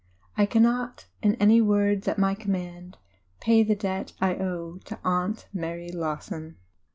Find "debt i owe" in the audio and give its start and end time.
3.75-4.79